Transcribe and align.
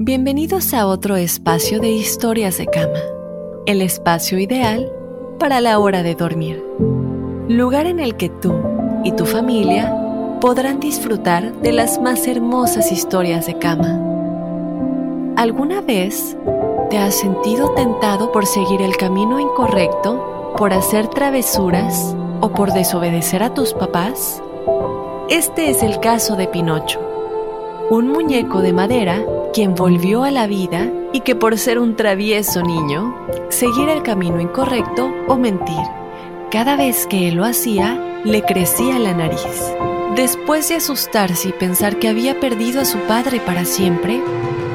Bienvenidos 0.00 0.74
a 0.74 0.86
otro 0.86 1.16
espacio 1.16 1.80
de 1.80 1.88
historias 1.90 2.56
de 2.58 2.66
cama, 2.66 3.00
el 3.66 3.82
espacio 3.82 4.38
ideal 4.38 4.92
para 5.40 5.60
la 5.60 5.80
hora 5.80 6.04
de 6.04 6.14
dormir. 6.14 6.64
Lugar 7.48 7.86
en 7.86 7.98
el 7.98 8.14
que 8.14 8.28
tú 8.28 8.54
y 9.02 9.10
tu 9.10 9.26
familia 9.26 9.92
podrán 10.40 10.78
disfrutar 10.78 11.52
de 11.62 11.72
las 11.72 12.00
más 12.00 12.28
hermosas 12.28 12.92
historias 12.92 13.46
de 13.46 13.58
cama. 13.58 15.34
¿Alguna 15.36 15.80
vez 15.80 16.36
te 16.90 16.98
has 16.98 17.16
sentido 17.16 17.74
tentado 17.74 18.30
por 18.30 18.46
seguir 18.46 18.80
el 18.80 18.96
camino 18.96 19.40
incorrecto, 19.40 20.54
por 20.56 20.72
hacer 20.74 21.08
travesuras 21.08 22.14
o 22.40 22.50
por 22.50 22.72
desobedecer 22.72 23.42
a 23.42 23.52
tus 23.52 23.74
papás? 23.74 24.40
Este 25.28 25.70
es 25.70 25.82
el 25.82 25.98
caso 25.98 26.36
de 26.36 26.46
Pinocho, 26.46 27.00
un 27.90 28.06
muñeco 28.12 28.60
de 28.60 28.72
madera 28.72 29.24
quien 29.52 29.74
volvió 29.74 30.24
a 30.24 30.30
la 30.30 30.46
vida 30.46 30.90
y 31.12 31.20
que 31.20 31.34
por 31.34 31.58
ser 31.58 31.78
un 31.78 31.96
travieso 31.96 32.62
niño, 32.62 33.14
seguir 33.48 33.88
el 33.88 34.02
camino 34.02 34.40
incorrecto 34.40 35.12
o 35.26 35.36
mentir. 35.36 35.82
Cada 36.50 36.76
vez 36.76 37.06
que 37.06 37.28
él 37.28 37.34
lo 37.34 37.44
hacía, 37.44 38.20
le 38.24 38.42
crecía 38.42 38.98
la 38.98 39.14
nariz. 39.14 39.72
Después 40.16 40.68
de 40.68 40.76
asustarse 40.76 41.50
y 41.50 41.52
pensar 41.52 41.98
que 41.98 42.08
había 42.08 42.40
perdido 42.40 42.80
a 42.80 42.84
su 42.84 42.98
padre 43.00 43.40
para 43.40 43.64
siempre, 43.64 44.20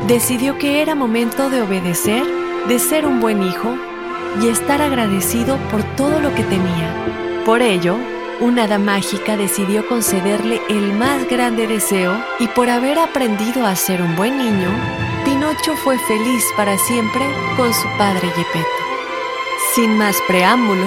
decidió 0.07 0.57
que 0.57 0.81
era 0.81 0.95
momento 0.95 1.49
de 1.49 1.61
obedecer, 1.61 2.23
de 2.67 2.79
ser 2.79 3.05
un 3.05 3.19
buen 3.19 3.43
hijo 3.43 3.75
y 4.41 4.47
estar 4.47 4.81
agradecido 4.81 5.57
por 5.69 5.83
todo 5.95 6.19
lo 6.19 6.33
que 6.35 6.43
tenía. 6.43 7.43
Por 7.45 7.61
ello, 7.61 7.97
una 8.39 8.63
hada 8.63 8.79
mágica 8.79 9.37
decidió 9.37 9.87
concederle 9.87 10.61
el 10.69 10.93
más 10.93 11.27
grande 11.29 11.67
deseo 11.67 12.17
y 12.39 12.47
por 12.47 12.69
haber 12.69 12.99
aprendido 12.99 13.65
a 13.65 13.75
ser 13.75 14.01
un 14.01 14.15
buen 14.15 14.37
niño, 14.37 14.69
Pinocho 15.25 15.75
fue 15.77 15.97
feliz 15.99 16.43
para 16.55 16.77
siempre 16.77 17.25
con 17.55 17.73
su 17.73 17.87
padre 17.97 18.29
Gepetto. 18.29 18.83
Sin 19.73 19.97
más 19.97 20.15
preámbulo, 20.27 20.85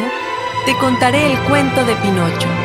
te 0.64 0.76
contaré 0.78 1.32
el 1.32 1.38
cuento 1.40 1.84
de 1.84 1.94
Pinocho. 1.96 2.55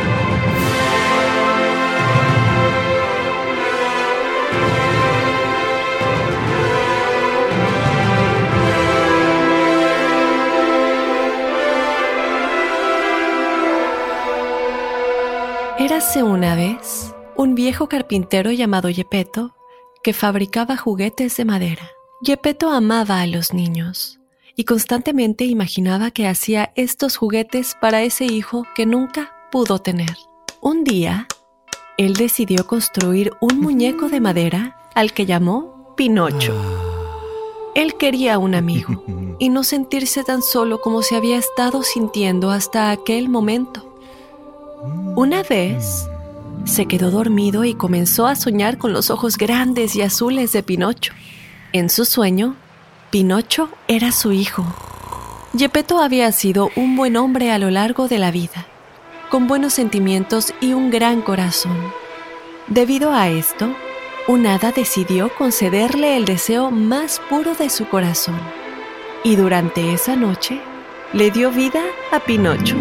Érase 16.11 16.29
una 16.29 16.55
vez 16.55 17.15
un 17.37 17.55
viejo 17.55 17.87
carpintero 17.87 18.51
llamado 18.51 18.89
Yepeto 18.89 19.55
que 20.03 20.11
fabricaba 20.11 20.75
juguetes 20.75 21.37
de 21.37 21.45
madera. 21.45 21.89
Yepeto 22.21 22.69
amaba 22.69 23.21
a 23.21 23.27
los 23.27 23.53
niños 23.53 24.19
y 24.57 24.65
constantemente 24.65 25.45
imaginaba 25.45 26.11
que 26.11 26.27
hacía 26.27 26.73
estos 26.75 27.15
juguetes 27.15 27.77
para 27.79 28.01
ese 28.01 28.25
hijo 28.25 28.67
que 28.75 28.85
nunca 28.85 29.33
pudo 29.53 29.79
tener. 29.79 30.17
Un 30.59 30.83
día, 30.83 31.27
él 31.97 32.15
decidió 32.15 32.67
construir 32.67 33.31
un 33.39 33.61
muñeco 33.61 34.09
de 34.09 34.19
madera 34.19 34.81
al 34.93 35.13
que 35.13 35.25
llamó 35.25 35.93
Pinocho. 35.95 36.53
Él 37.73 37.95
quería 37.95 38.37
un 38.37 38.53
amigo 38.53 39.01
y 39.39 39.47
no 39.47 39.63
sentirse 39.63 40.25
tan 40.25 40.41
solo 40.41 40.81
como 40.81 41.03
se 41.03 41.15
había 41.15 41.37
estado 41.37 41.83
sintiendo 41.83 42.51
hasta 42.51 42.91
aquel 42.91 43.29
momento. 43.29 43.90
Una 45.15 45.43
vez 45.43 46.09
se 46.65 46.87
quedó 46.87 47.11
dormido 47.11 47.63
y 47.63 47.75
comenzó 47.75 48.25
a 48.25 48.35
soñar 48.35 48.77
con 48.77 48.93
los 48.93 49.09
ojos 49.11 49.37
grandes 49.37 49.95
y 49.95 50.01
azules 50.01 50.53
de 50.53 50.63
Pinocho. 50.63 51.13
En 51.71 51.89
su 51.89 52.05
sueño, 52.05 52.55
Pinocho 53.11 53.69
era 53.87 54.11
su 54.11 54.31
hijo. 54.31 54.65
Gepetto 55.55 55.99
había 55.99 56.31
sido 56.31 56.69
un 56.75 56.95
buen 56.95 57.17
hombre 57.17 57.51
a 57.51 57.59
lo 57.59 57.69
largo 57.69 58.07
de 58.07 58.17
la 58.17 58.31
vida, 58.31 58.65
con 59.29 59.47
buenos 59.47 59.73
sentimientos 59.73 60.53
y 60.61 60.73
un 60.73 60.89
gran 60.89 61.21
corazón. 61.21 61.77
Debido 62.67 63.13
a 63.13 63.29
esto, 63.29 63.75
un 64.27 64.47
hada 64.47 64.71
decidió 64.71 65.29
concederle 65.35 66.15
el 66.17 66.25
deseo 66.25 66.71
más 66.71 67.19
puro 67.29 67.53
de 67.53 67.69
su 67.69 67.87
corazón. 67.87 68.39
Y 69.23 69.35
durante 69.35 69.93
esa 69.93 70.15
noche, 70.15 70.59
le 71.13 71.29
dio 71.29 71.51
vida 71.51 71.81
a 72.11 72.19
Pinocho. 72.19 72.77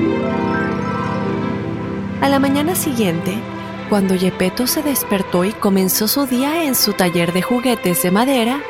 A 2.21 2.29
la 2.29 2.39
mañana 2.39 2.75
siguiente, 2.75 3.39
cuando 3.89 4.15
Yepeto 4.15 4.67
se 4.67 4.83
despertó 4.83 5.45
y 5.45 5.53
comenzó 5.53 6.07
su 6.07 6.27
día 6.27 6.65
en 6.65 6.75
su 6.75 6.93
taller 6.93 7.33
de 7.33 7.41
juguetes 7.41 8.03
de 8.03 8.11
madera, 8.11 8.61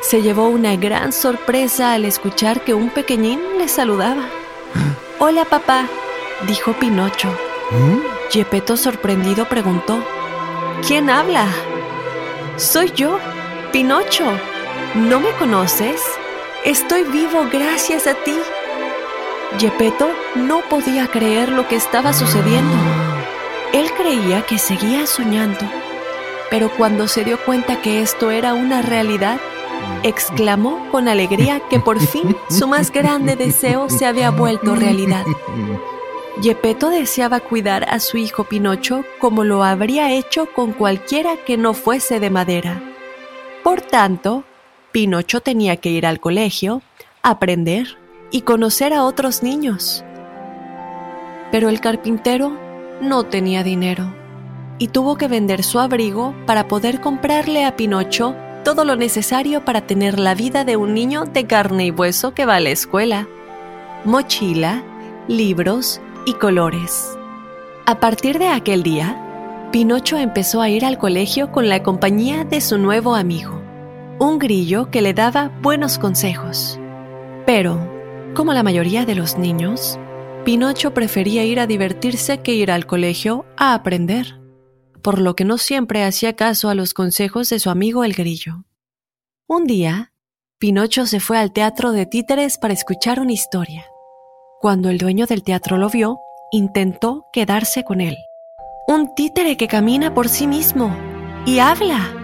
se 0.00 0.22
llevó 0.22 0.48
una 0.48 0.76
gran 0.76 1.12
sorpresa 1.12 1.92
al 1.92 2.04
escuchar 2.04 2.62
que 2.62 2.72
un 2.72 2.88
pequeñín 2.88 3.40
le 3.58 3.66
saludaba. 3.66 4.22
Hola 5.18 5.44
papá, 5.44 5.88
dijo 6.46 6.72
Pinocho. 6.74 7.28
Yepeto 8.32 8.76
sorprendido 8.76 9.48
preguntó, 9.48 9.98
¿quién 10.86 11.10
habla? 11.10 11.46
Soy 12.56 12.92
yo, 12.92 13.18
Pinocho. 13.72 14.24
¿No 14.94 15.18
me 15.18 15.30
conoces? 15.32 16.00
Estoy 16.64 17.02
vivo 17.02 17.48
gracias 17.52 18.06
a 18.06 18.14
ti. 18.14 18.36
Yepeto 19.58 20.10
no 20.36 20.60
podía 20.68 21.08
creer 21.08 21.48
lo 21.48 21.66
que 21.66 21.74
estaba 21.74 22.12
sucediendo. 22.12 22.89
Él 23.72 23.88
creía 23.96 24.42
que 24.42 24.58
seguía 24.58 25.06
soñando, 25.06 25.60
pero 26.50 26.70
cuando 26.76 27.06
se 27.06 27.24
dio 27.24 27.38
cuenta 27.44 27.80
que 27.80 28.02
esto 28.02 28.32
era 28.32 28.54
una 28.54 28.82
realidad, 28.82 29.38
exclamó 30.02 30.88
con 30.90 31.06
alegría 31.06 31.60
que 31.70 31.78
por 31.78 32.00
fin 32.00 32.36
su 32.48 32.66
más 32.66 32.90
grande 32.90 33.36
deseo 33.36 33.88
se 33.88 34.06
había 34.06 34.30
vuelto 34.30 34.74
realidad. 34.74 35.24
Yepeto 36.42 36.90
deseaba 36.90 37.38
cuidar 37.38 37.84
a 37.88 38.00
su 38.00 38.16
hijo 38.16 38.44
Pinocho 38.44 39.04
como 39.20 39.44
lo 39.44 39.62
habría 39.62 40.12
hecho 40.12 40.46
con 40.46 40.72
cualquiera 40.72 41.36
que 41.36 41.56
no 41.56 41.74
fuese 41.74 42.18
de 42.18 42.30
madera. 42.30 42.82
Por 43.62 43.82
tanto, 43.82 44.44
Pinocho 44.90 45.40
tenía 45.40 45.76
que 45.76 45.90
ir 45.90 46.06
al 46.06 46.18
colegio, 46.18 46.82
aprender 47.22 47.98
y 48.30 48.40
conocer 48.42 48.94
a 48.94 49.04
otros 49.04 49.42
niños. 49.42 50.04
Pero 51.52 51.68
el 51.68 51.80
carpintero 51.80 52.69
no 53.00 53.24
tenía 53.24 53.62
dinero 53.62 54.14
y 54.80 54.88
tuvo 54.88 55.16
que 55.16 55.28
vender 55.28 55.62
su 55.62 55.78
abrigo 55.78 56.34
para 56.46 56.66
poder 56.66 57.00
comprarle 57.00 57.64
a 57.64 57.76
Pinocho 57.76 58.34
todo 58.64 58.84
lo 58.84 58.96
necesario 58.96 59.64
para 59.64 59.82
tener 59.82 60.18
la 60.18 60.34
vida 60.34 60.64
de 60.64 60.76
un 60.76 60.94
niño 60.94 61.24
de 61.24 61.46
carne 61.46 61.86
y 61.86 61.90
hueso 61.90 62.32
que 62.32 62.46
va 62.46 62.56
a 62.56 62.60
la 62.60 62.70
escuela. 62.70 63.28
Mochila, 64.04 64.82
libros 65.28 66.00
y 66.24 66.32
colores. 66.34 67.16
A 67.86 68.00
partir 68.00 68.38
de 68.38 68.48
aquel 68.48 68.82
día, 68.82 69.68
Pinocho 69.70 70.16
empezó 70.16 70.62
a 70.62 70.70
ir 70.70 70.84
al 70.84 70.98
colegio 70.98 71.52
con 71.52 71.68
la 71.68 71.82
compañía 71.82 72.44
de 72.44 72.60
su 72.62 72.78
nuevo 72.78 73.14
amigo, 73.14 73.60
un 74.18 74.38
grillo 74.38 74.90
que 74.90 75.02
le 75.02 75.12
daba 75.12 75.50
buenos 75.60 75.98
consejos. 75.98 76.78
Pero, 77.44 77.78
como 78.34 78.54
la 78.54 78.62
mayoría 78.62 79.04
de 79.04 79.14
los 79.14 79.36
niños, 79.38 79.98
Pinocho 80.44 80.94
prefería 80.94 81.44
ir 81.44 81.60
a 81.60 81.66
divertirse 81.66 82.38
que 82.38 82.54
ir 82.54 82.70
al 82.70 82.86
colegio 82.86 83.44
a 83.58 83.74
aprender, 83.74 84.40
por 85.02 85.20
lo 85.20 85.36
que 85.36 85.44
no 85.44 85.58
siempre 85.58 86.02
hacía 86.02 86.34
caso 86.34 86.70
a 86.70 86.74
los 86.74 86.94
consejos 86.94 87.50
de 87.50 87.58
su 87.58 87.68
amigo 87.68 88.04
el 88.04 88.14
grillo. 88.14 88.64
Un 89.46 89.66
día, 89.66 90.14
Pinocho 90.58 91.04
se 91.04 91.20
fue 91.20 91.36
al 91.36 91.52
teatro 91.52 91.92
de 91.92 92.06
títeres 92.06 92.56
para 92.56 92.72
escuchar 92.72 93.20
una 93.20 93.32
historia. 93.32 93.84
Cuando 94.60 94.88
el 94.88 94.96
dueño 94.96 95.26
del 95.26 95.42
teatro 95.42 95.76
lo 95.76 95.90
vio, 95.90 96.18
intentó 96.52 97.26
quedarse 97.34 97.84
con 97.84 98.00
él. 98.00 98.16
Un 98.88 99.14
títere 99.14 99.58
que 99.58 99.68
camina 99.68 100.14
por 100.14 100.30
sí 100.30 100.46
mismo 100.46 100.96
y 101.44 101.58
habla. 101.58 102.14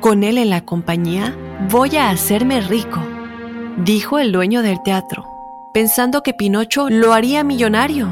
Con 0.00 0.24
él 0.24 0.38
en 0.38 0.50
la 0.50 0.64
compañía 0.64 1.36
voy 1.70 1.96
a 1.96 2.10
hacerme 2.10 2.60
rico, 2.60 3.00
dijo 3.84 4.18
el 4.18 4.32
dueño 4.32 4.62
del 4.62 4.82
teatro 4.82 5.33
pensando 5.74 6.22
que 6.22 6.34
Pinocho 6.34 6.88
lo 6.88 7.12
haría 7.12 7.42
millonario. 7.42 8.08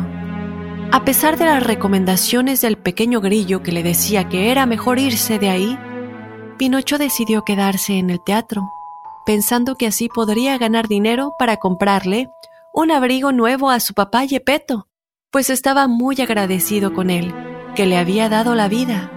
A 0.90 1.04
pesar 1.04 1.38
de 1.38 1.44
las 1.44 1.62
recomendaciones 1.62 2.60
del 2.60 2.76
pequeño 2.76 3.20
grillo 3.20 3.62
que 3.62 3.70
le 3.70 3.84
decía 3.84 4.28
que 4.28 4.50
era 4.50 4.66
mejor 4.66 4.98
irse 4.98 5.38
de 5.38 5.48
ahí, 5.48 5.78
Pinocho 6.58 6.98
decidió 6.98 7.44
quedarse 7.44 7.98
en 7.98 8.10
el 8.10 8.20
teatro, 8.20 8.68
pensando 9.24 9.76
que 9.76 9.86
así 9.86 10.08
podría 10.08 10.58
ganar 10.58 10.88
dinero 10.88 11.34
para 11.38 11.58
comprarle 11.58 12.28
un 12.74 12.90
abrigo 12.90 13.30
nuevo 13.30 13.70
a 13.70 13.78
su 13.78 13.94
papá 13.94 14.24
Yepeto, 14.24 14.88
pues 15.30 15.48
estaba 15.48 15.86
muy 15.86 16.20
agradecido 16.20 16.92
con 16.92 17.10
él, 17.10 17.32
que 17.76 17.86
le 17.86 17.96
había 17.96 18.28
dado 18.28 18.56
la 18.56 18.66
vida. 18.66 19.08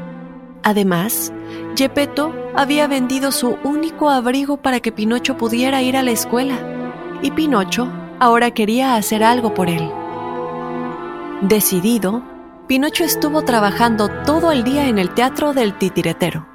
Además, 0.61 1.33
Yepeto 1.75 2.31
había 2.55 2.85
vendido 2.85 3.31
su 3.31 3.57
único 3.63 4.11
abrigo 4.11 4.57
para 4.57 4.81
que 4.81 4.91
Pinocho 4.91 5.35
pudiera 5.35 5.81
ir 5.81 5.97
a 5.97 6.03
la 6.03 6.11
escuela, 6.11 6.59
y 7.23 7.31
Pinocho 7.31 7.91
ahora 8.19 8.51
quería 8.51 8.95
hacer 8.95 9.23
algo 9.23 9.53
por 9.53 9.69
él. 9.69 9.91
Decidido, 11.41 12.23
Pinocho 12.67 13.03
estuvo 13.03 13.43
trabajando 13.43 14.09
todo 14.23 14.51
el 14.51 14.63
día 14.63 14.87
en 14.87 14.97
el 14.97 15.13
teatro 15.13 15.53
del 15.53 15.77
titiretero. 15.77 16.47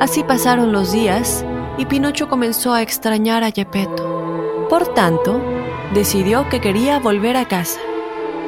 Así 0.00 0.24
pasaron 0.24 0.72
los 0.72 0.92
días 0.92 1.44
y 1.76 1.86
Pinocho 1.86 2.28
comenzó 2.28 2.74
a 2.74 2.82
extrañar 2.82 3.44
a 3.44 3.52
Gepetto. 3.52 4.66
Por 4.68 4.94
tanto, 4.94 5.40
decidió 5.94 6.48
que 6.48 6.60
quería 6.60 6.98
volver 6.98 7.36
a 7.36 7.46
casa, 7.46 7.80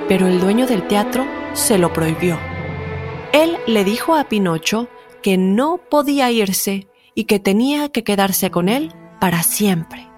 pero 0.08 0.26
el 0.26 0.40
dueño 0.40 0.66
del 0.66 0.86
teatro 0.88 1.24
se 1.52 1.78
lo 1.78 1.92
prohibió. 1.92 2.38
Él 3.32 3.56
le 3.66 3.84
dijo 3.84 4.16
a 4.16 4.24
Pinocho 4.24 4.88
que 5.22 5.36
no 5.38 5.78
podía 5.78 6.30
irse 6.30 6.88
y 7.14 7.24
que 7.24 7.38
tenía 7.38 7.88
que 7.90 8.02
quedarse 8.02 8.50
con 8.50 8.68
él 8.68 8.92
para 9.20 9.42
siempre. 9.42 10.09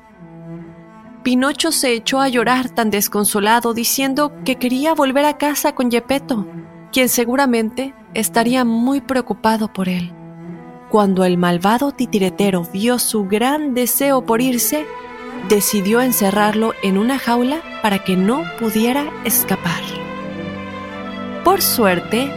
Pinocho 1.22 1.70
se 1.70 1.92
echó 1.92 2.20
a 2.20 2.28
llorar 2.28 2.68
tan 2.70 2.90
desconsolado 2.90 3.74
diciendo 3.74 4.32
que 4.44 4.56
quería 4.56 4.92
volver 4.92 5.24
a 5.24 5.38
casa 5.38 5.72
con 5.72 5.90
Gepetto, 5.90 6.46
quien 6.90 7.08
seguramente 7.08 7.94
estaría 8.12 8.64
muy 8.64 9.00
preocupado 9.00 9.72
por 9.72 9.88
él. 9.88 10.12
Cuando 10.90 11.24
el 11.24 11.38
malvado 11.38 11.92
titiretero 11.92 12.66
vio 12.72 12.98
su 12.98 13.24
gran 13.24 13.72
deseo 13.72 14.26
por 14.26 14.40
irse, 14.40 14.84
decidió 15.48 16.00
encerrarlo 16.00 16.72
en 16.82 16.98
una 16.98 17.20
jaula 17.20 17.62
para 17.82 18.00
que 18.00 18.16
no 18.16 18.44
pudiera 18.58 19.08
escapar. 19.24 19.80
Por 21.44 21.62
suerte, 21.62 22.30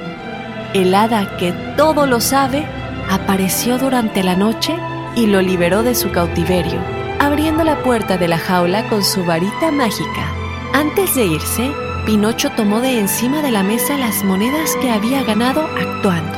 el 0.74 0.94
hada 0.94 1.38
que 1.38 1.54
todo 1.76 2.06
lo 2.06 2.22
sabe 2.22 2.66
apareció 3.10 3.80
durante 3.80 4.24
la 4.24 4.36
noche 4.36 4.76
y 5.16 5.26
lo 5.26 5.42
liberó 5.42 5.82
de 5.82 5.96
su 5.96 6.12
cautiverio 6.12 6.95
abriendo 7.26 7.64
la 7.64 7.82
puerta 7.82 8.18
de 8.18 8.28
la 8.28 8.38
jaula 8.38 8.88
con 8.88 9.04
su 9.04 9.26
varita 9.26 9.72
mágica. 9.72 10.32
Antes 10.74 11.16
de 11.16 11.26
irse, 11.26 11.72
Pinocho 12.06 12.52
tomó 12.52 12.82
de 12.82 13.00
encima 13.00 13.42
de 13.42 13.50
la 13.52 13.64
mesa 13.64 13.98
las 13.98 14.24
monedas 14.24 14.76
que 14.80 14.92
había 14.92 15.24
ganado 15.24 15.62
actuando. 15.62 16.38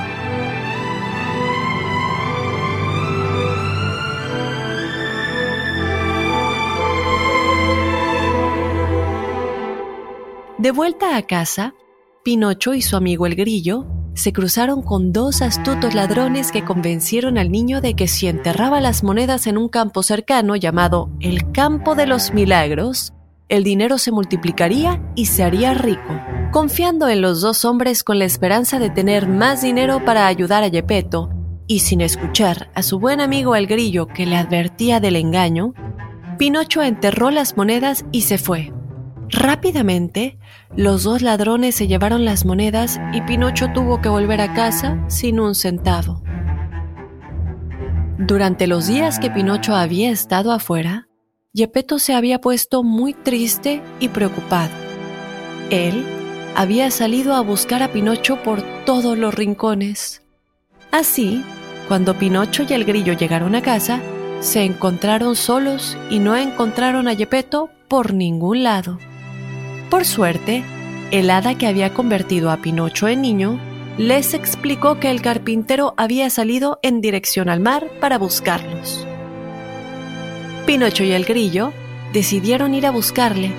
De 10.58 10.72
vuelta 10.72 11.18
a 11.18 11.22
casa, 11.24 11.76
Pinocho 12.24 12.74
y 12.74 12.82
su 12.82 12.96
amigo 12.96 13.26
el 13.26 13.36
grillo 13.36 13.86
se 14.18 14.34
cruzaron 14.34 14.82
con 14.82 15.14
dos 15.14 15.44
astutos 15.44 15.94
ladrones 15.94 16.52
que 16.52 16.66
convencieron 16.66 17.38
al 17.38 17.52
niño 17.52 17.82
de 17.82 17.94
que 17.94 18.08
si 18.08 18.28
enterraba 18.28 18.82
las 18.82 19.04
monedas 19.04 19.46
en 19.46 19.60
un 19.60 19.70
campo 19.70 20.02
cercano 20.02 20.56
llamado 20.56 21.12
el 21.20 21.52
Campo 21.52 21.94
de 21.94 22.08
los 22.08 22.34
Milagros, 22.34 23.14
el 23.48 23.64
dinero 23.64 24.00
se 24.00 24.12
multiplicaría 24.12 25.04
y 25.16 25.28
se 25.28 25.44
haría 25.44 25.76
rico. 25.76 26.20
Confiando 26.52 27.08
en 27.10 27.22
los 27.22 27.42
dos 27.42 27.64
hombres 27.64 28.04
con 28.04 28.18
la 28.18 28.26
esperanza 28.26 28.80
de 28.80 28.90
tener 28.90 29.28
más 29.28 29.62
dinero 29.62 30.04
para 30.04 30.26
ayudar 30.26 30.64
a 30.64 30.68
Yepeto, 30.68 31.30
y 31.68 31.82
sin 31.82 32.02
escuchar 32.02 32.72
a 32.74 32.82
su 32.82 32.98
buen 32.98 33.22
amigo 33.22 33.56
el 33.56 33.68
grillo 33.68 34.08
que 34.08 34.26
le 34.26 34.38
advertía 34.38 35.00
del 35.00 35.16
engaño, 35.16 35.74
Pinocho 36.40 36.82
enterró 36.82 37.30
las 37.30 37.56
monedas 37.56 38.04
y 38.12 38.22
se 38.22 38.40
fue. 38.40 38.74
Rápidamente, 39.30 40.38
los 40.76 41.04
dos 41.04 41.22
ladrones 41.22 41.76
se 41.76 41.88
llevaron 41.88 42.24
las 42.24 42.46
monedas 42.46 43.00
y 43.14 43.22
Pinocho 43.22 43.68
tuvo 43.74 44.02
que 44.02 44.10
volver 44.10 44.42
a 44.42 44.54
casa 44.54 45.04
sin 45.08 45.40
un 45.40 45.54
centavo. 45.54 46.22
Durante 48.18 48.68
los 48.68 48.88
días 48.88 49.20
que 49.20 49.30
Pinocho 49.30 49.76
había 49.76 50.10
estado 50.12 50.52
afuera, 50.52 51.08
Gepetto 51.54 52.00
se 52.00 52.14
había 52.14 52.40
puesto 52.40 52.84
muy 52.84 53.14
triste 53.14 53.82
y 54.00 54.10
preocupado. 54.10 54.72
Él 55.70 56.06
había 56.56 56.90
salido 56.92 57.36
a 57.36 57.42
buscar 57.42 57.84
a 57.84 57.92
Pinocho 57.92 58.42
por 58.44 58.62
todos 58.86 59.18
los 59.18 59.34
rincones. 59.34 60.24
Así, 60.92 61.44
cuando 61.88 62.18
Pinocho 62.18 62.64
y 62.68 62.74
el 62.74 62.86
grillo 62.86 63.14
llegaron 63.14 63.56
a 63.56 63.62
casa, 63.62 64.02
se 64.40 64.64
encontraron 64.64 65.36
solos 65.36 65.98
y 66.10 66.20
no 66.20 66.36
encontraron 66.36 67.08
a 67.08 67.16
Gepetto 67.16 67.70
por 67.88 68.14
ningún 68.14 68.64
lado. 68.64 68.98
Por 69.90 70.06
suerte, 70.06 70.64
el 71.12 71.30
hada 71.30 71.58
que 71.58 71.68
había 71.68 71.94
convertido 71.94 72.52
a 72.52 72.58
Pinocho 72.58 73.08
en 73.08 73.22
niño 73.22 73.60
les 73.98 74.34
explicó 74.34 75.00
que 75.00 75.10
el 75.10 75.22
carpintero 75.22 75.94
había 75.98 76.30
salido 76.30 76.80
en 76.84 77.02
dirección 77.02 77.50
al 77.50 77.62
mar 77.62 77.88
para 78.00 78.18
buscarlos. 78.18 79.08
Pinocho 80.66 81.04
y 81.04 81.12
el 81.12 81.24
grillo 81.24 81.72
decidieron 82.14 82.76
ir 82.76 82.86
a 82.86 82.92
buscarle, 82.92 83.54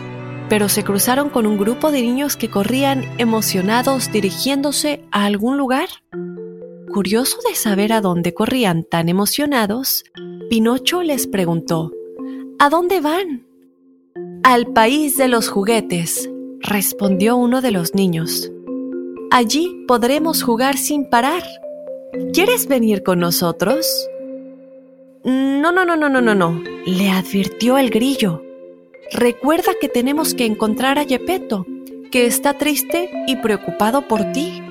pero 0.51 0.69
se 0.69 0.85
cruzaron 0.85 1.31
con 1.31 1.47
un 1.47 1.57
grupo 1.57 1.91
de 1.91 2.03
niños 2.03 2.37
que 2.37 2.51
corrían 2.51 3.05
emocionados 3.19 4.13
dirigiéndose 4.13 5.05
a 5.11 5.25
algún 5.25 5.57
lugar. 5.57 5.89
Curioso 6.93 7.39
de 7.49 7.55
saber 7.55 7.93
a 7.93 8.01
dónde 8.01 8.35
corrían 8.35 8.85
tan 8.85 9.09
emocionados, 9.09 10.05
Pinocho 10.51 11.03
les 11.03 11.27
preguntó, 11.27 11.91
¿A 12.59 12.69
dónde 12.69 13.01
van? 13.01 13.48
Al 14.45 14.67
país 14.69 15.17
de 15.17 15.29
los 15.29 15.49
juguetes, 15.49 16.31
respondió 16.61 17.37
uno 17.37 17.61
de 17.61 17.71
los 17.71 17.95
niños. 17.95 18.51
Allí 19.31 19.85
podremos 19.87 20.43
jugar 20.43 20.79
sin 20.79 21.11
parar. 21.11 21.43
¿Quieres 22.33 22.67
venir 22.69 23.03
con 23.03 23.19
nosotros? 23.19 23.87
No, 25.25 25.73
no, 25.73 25.85
no, 25.85 25.97
no, 25.97 26.09
no, 26.09 26.21
no, 26.21 26.35
no, 26.35 26.63
le 26.87 27.11
advirtió 27.11 27.79
el 27.79 27.91
grillo. 27.91 28.43
Recuerda 29.13 29.73
que 29.81 29.89
tenemos 29.89 30.35
que 30.35 30.47
encontrar 30.47 30.99
a 30.99 31.03
Yepeto, 31.03 31.67
que 32.11 32.27
está 32.27 32.55
triste 32.55 33.11
y 33.27 33.37
preocupado 33.37 34.09
por 34.09 34.33
ti. 34.33 34.63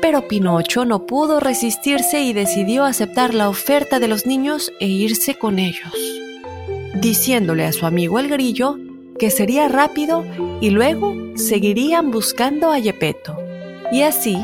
Pero 0.00 0.26
Pinocho 0.26 0.84
no 0.84 1.06
pudo 1.06 1.38
resistirse 1.38 2.22
y 2.22 2.32
decidió 2.32 2.84
aceptar 2.84 3.34
la 3.34 3.48
oferta 3.48 4.00
de 4.00 4.08
los 4.08 4.26
niños 4.26 4.72
e 4.80 4.86
irse 4.86 5.36
con 5.36 5.58
ellos 5.58 6.23
diciéndole 7.00 7.64
a 7.64 7.72
su 7.72 7.86
amigo 7.86 8.18
el 8.18 8.28
grillo 8.28 8.76
que 9.18 9.30
sería 9.30 9.68
rápido 9.68 10.24
y 10.60 10.70
luego 10.70 11.14
seguirían 11.36 12.10
buscando 12.10 12.70
a 12.70 12.78
Yepeto. 12.78 13.36
Y 13.92 14.02
así, 14.02 14.36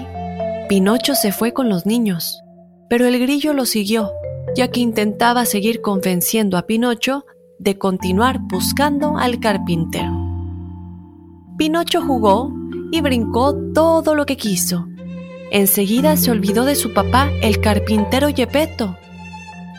Pinocho 0.69 1.15
se 1.15 1.33
fue 1.33 1.53
con 1.53 1.69
los 1.69 1.87
niños, 1.87 2.41
pero 2.89 3.07
el 3.07 3.19
grillo 3.19 3.53
lo 3.53 3.67
siguió, 3.67 4.13
ya 4.55 4.69
que 4.69 4.81
intentaba 4.81 5.45
seguir 5.45 5.81
convenciendo 5.81 6.57
a 6.57 6.67
Pinocho 6.67 7.25
de 7.59 7.77
continuar 7.79 8.39
buscando 8.41 9.19
al 9.19 9.41
carpintero. 9.41 10.13
Pinocho 11.59 12.01
jugó 12.01 12.53
y 12.93 13.01
brincó 13.01 13.55
todo 13.75 14.15
lo 14.15 14.25
que 14.27 14.37
quiso. 14.37 14.87
Enseguida 15.51 16.17
se 16.17 16.31
olvidó 16.31 16.65
de 16.65 16.75
su 16.75 16.95
papá, 16.95 17.31
el 17.43 17.61
carpintero 17.61 18.29
Yepeto, 18.31 18.97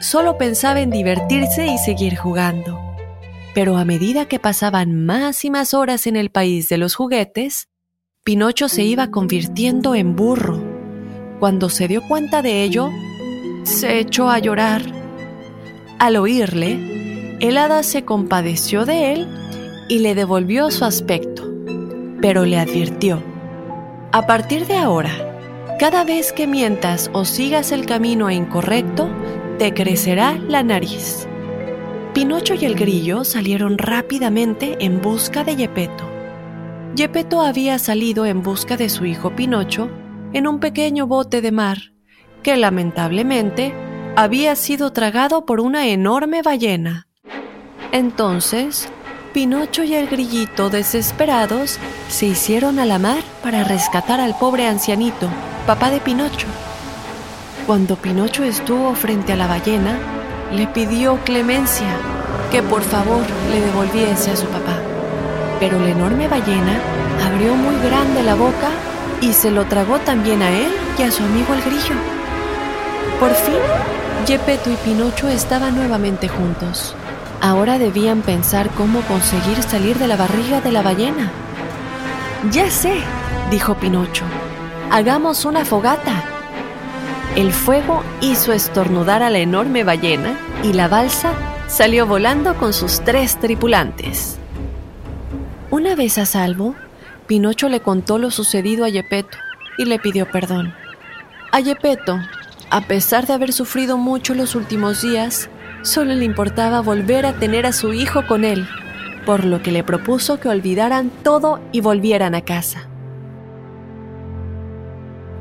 solo 0.01 0.37
pensaba 0.37 0.81
en 0.81 0.89
divertirse 0.89 1.67
y 1.67 1.77
seguir 1.77 2.17
jugando. 2.17 2.79
Pero 3.53 3.77
a 3.77 3.85
medida 3.85 4.25
que 4.25 4.39
pasaban 4.39 5.05
más 5.05 5.45
y 5.45 5.49
más 5.49 5.73
horas 5.73 6.07
en 6.07 6.15
el 6.15 6.29
país 6.29 6.67
de 6.69 6.77
los 6.77 6.95
juguetes, 6.95 7.69
Pinocho 8.23 8.67
se 8.67 8.83
iba 8.83 9.11
convirtiendo 9.11 9.95
en 9.95 10.15
burro. 10.15 10.61
Cuando 11.39 11.69
se 11.69 11.87
dio 11.87 12.01
cuenta 12.07 12.41
de 12.41 12.63
ello, 12.63 12.89
se 13.63 13.99
echó 13.99 14.29
a 14.29 14.39
llorar. 14.39 14.81
Al 15.99 16.17
oírle, 16.17 17.37
el 17.39 17.57
hada 17.57 17.83
se 17.83 18.03
compadeció 18.05 18.85
de 18.85 19.13
él 19.13 19.27
y 19.87 19.99
le 19.99 20.15
devolvió 20.15 20.71
su 20.71 20.85
aspecto, 20.85 21.43
pero 22.21 22.45
le 22.45 22.59
advirtió, 22.59 23.21
a 24.13 24.27
partir 24.27 24.67
de 24.67 24.75
ahora, 24.75 25.11
cada 25.79 26.03
vez 26.03 26.33
que 26.33 26.45
mientas 26.45 27.09
o 27.13 27.23
sigas 27.23 27.71
el 27.71 27.85
camino 27.85 28.29
incorrecto, 28.29 29.09
te 29.61 29.75
crecerá 29.75 30.39
la 30.47 30.63
nariz. 30.63 31.27
Pinocho 32.15 32.55
y 32.55 32.65
el 32.65 32.73
grillo 32.73 33.23
salieron 33.23 33.77
rápidamente 33.77 34.75
en 34.79 35.03
busca 35.03 35.43
de 35.43 35.55
Yepeto. 35.55 36.03
Yepeto 36.95 37.41
había 37.41 37.77
salido 37.77 38.25
en 38.25 38.41
busca 38.41 38.75
de 38.75 38.89
su 38.89 39.05
hijo 39.05 39.35
Pinocho 39.35 39.87
en 40.33 40.47
un 40.47 40.59
pequeño 40.59 41.05
bote 41.05 41.41
de 41.41 41.51
mar 41.51 41.77
que 42.41 42.57
lamentablemente 42.57 43.71
había 44.15 44.55
sido 44.55 44.93
tragado 44.93 45.45
por 45.45 45.59
una 45.59 45.85
enorme 45.85 46.41
ballena. 46.41 47.07
Entonces, 47.91 48.89
Pinocho 49.31 49.83
y 49.83 49.93
el 49.93 50.07
grillito, 50.07 50.71
desesperados, 50.71 51.77
se 52.09 52.25
hicieron 52.25 52.79
a 52.79 52.87
la 52.87 52.97
mar 52.97 53.21
para 53.43 53.63
rescatar 53.63 54.21
al 54.21 54.35
pobre 54.39 54.65
ancianito, 54.65 55.29
papá 55.67 55.91
de 55.91 55.99
Pinocho. 55.99 56.47
Cuando 57.71 57.95
Pinocho 57.95 58.43
estuvo 58.43 58.93
frente 58.95 59.31
a 59.31 59.37
la 59.37 59.47
ballena, 59.47 59.97
le 60.51 60.67
pidió 60.67 61.15
clemencia, 61.23 61.87
que 62.51 62.61
por 62.61 62.81
favor 62.81 63.23
le 63.49 63.61
devolviese 63.61 64.31
a 64.31 64.35
su 64.35 64.45
papá. 64.47 64.75
Pero 65.57 65.79
la 65.79 65.91
enorme 65.91 66.27
ballena 66.27 66.77
abrió 67.25 67.55
muy 67.55 67.73
grande 67.77 68.23
la 68.23 68.35
boca 68.35 68.67
y 69.21 69.31
se 69.31 69.51
lo 69.51 69.63
tragó 69.67 69.99
también 69.99 70.41
a 70.41 70.49
él 70.49 70.67
y 70.99 71.03
a 71.03 71.11
su 71.11 71.23
amigo 71.23 71.53
el 71.53 71.61
grillo. 71.61 71.95
Por 73.21 73.33
fin, 73.35 73.61
Gepetto 74.27 74.69
y 74.69 74.75
Pinocho 74.75 75.29
estaban 75.29 75.73
nuevamente 75.73 76.27
juntos. 76.27 76.93
Ahora 77.39 77.79
debían 77.79 78.21
pensar 78.21 78.69
cómo 78.71 78.99
conseguir 79.03 79.63
salir 79.63 79.97
de 79.97 80.09
la 80.09 80.17
barriga 80.17 80.59
de 80.59 80.73
la 80.73 80.81
ballena. 80.81 81.31
Ya 82.51 82.69
sé, 82.69 82.95
dijo 83.49 83.75
Pinocho. 83.75 84.25
Hagamos 84.91 85.45
una 85.45 85.63
fogata. 85.63 86.30
El 87.35 87.53
fuego 87.53 88.03
hizo 88.19 88.51
estornudar 88.51 89.23
a 89.23 89.29
la 89.29 89.39
enorme 89.39 89.85
ballena 89.85 90.37
y 90.63 90.73
la 90.73 90.89
balsa 90.89 91.31
salió 91.67 92.05
volando 92.05 92.55
con 92.55 92.73
sus 92.73 92.99
tres 92.99 93.39
tripulantes. 93.39 94.37
Una 95.69 95.95
vez 95.95 96.17
a 96.17 96.25
salvo, 96.25 96.75
Pinocho 97.27 97.69
le 97.69 97.79
contó 97.79 98.17
lo 98.17 98.31
sucedido 98.31 98.83
a 98.83 98.89
Yepeto 98.89 99.37
y 99.77 99.85
le 99.85 99.97
pidió 99.97 100.29
perdón. 100.29 100.73
A 101.53 101.61
Yepeto, 101.61 102.19
a 102.69 102.81
pesar 102.81 103.25
de 103.25 103.33
haber 103.33 103.53
sufrido 103.53 103.97
mucho 103.97 104.33
los 104.33 104.53
últimos 104.53 105.01
días, 105.01 105.49
solo 105.83 106.13
le 106.13 106.25
importaba 106.25 106.81
volver 106.81 107.25
a 107.25 107.31
tener 107.31 107.65
a 107.65 107.71
su 107.71 107.93
hijo 107.93 108.27
con 108.27 108.43
él, 108.43 108.67
por 109.25 109.45
lo 109.45 109.63
que 109.63 109.71
le 109.71 109.85
propuso 109.85 110.41
que 110.41 110.49
olvidaran 110.49 111.09
todo 111.23 111.61
y 111.71 111.79
volvieran 111.79 112.35
a 112.35 112.41
casa. 112.41 112.87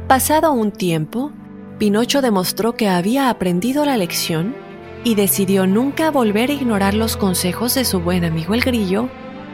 Pasado 0.06 0.52
un 0.52 0.70
tiempo, 0.70 1.32
Pinocho 1.80 2.20
demostró 2.20 2.74
que 2.74 2.90
había 2.90 3.30
aprendido 3.30 3.86
la 3.86 3.96
lección 3.96 4.54
y 5.02 5.14
decidió 5.14 5.66
nunca 5.66 6.10
volver 6.10 6.50
a 6.50 6.52
ignorar 6.52 6.92
los 6.92 7.16
consejos 7.16 7.74
de 7.74 7.86
su 7.86 8.00
buen 8.00 8.22
amigo 8.22 8.52
el 8.52 8.60
grillo 8.60 9.08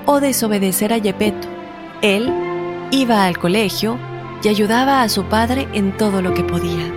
o 0.06 0.18
desobedecer 0.18 0.92
a 0.92 0.98
Yepeto. 0.98 1.46
Él 2.02 2.28
iba 2.90 3.24
al 3.26 3.38
colegio 3.38 3.96
y 4.42 4.48
ayudaba 4.48 5.02
a 5.02 5.08
su 5.08 5.22
padre 5.26 5.68
en 5.72 5.96
todo 5.96 6.20
lo 6.20 6.34
que 6.34 6.42
podía. 6.42 6.92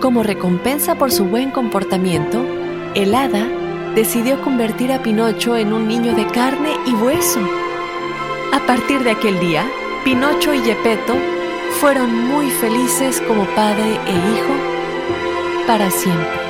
Como 0.00 0.24
recompensa 0.24 0.96
por 0.96 1.12
su 1.12 1.26
buen 1.26 1.52
comportamiento, 1.52 2.44
el 2.96 3.14
hada 3.14 3.46
decidió 3.94 4.42
convertir 4.42 4.90
a 4.90 5.04
Pinocho 5.04 5.56
en 5.56 5.72
un 5.72 5.86
niño 5.86 6.16
de 6.16 6.26
carne 6.26 6.70
y 6.84 6.94
hueso. 6.94 7.38
A 8.52 8.58
partir 8.66 9.04
de 9.04 9.12
aquel 9.12 9.38
día, 9.38 9.70
Pinocho 10.02 10.52
y 10.52 10.62
Yepeto 10.62 11.14
fueron 11.80 12.14
muy 12.14 12.50
felices 12.50 13.22
como 13.26 13.46
padre 13.54 13.98
e 14.06 14.12
hijo 14.12 15.66
para 15.66 15.90
siempre. 15.90 16.49